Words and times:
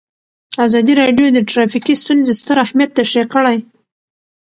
ازادي 0.65 0.93
راډیو 1.01 1.27
د 1.33 1.39
ټرافیکي 1.51 1.93
ستونزې 2.03 2.33
ستر 2.41 2.57
اهميت 2.65 2.89
تشریح 2.99 3.25
کړی. 3.33 3.57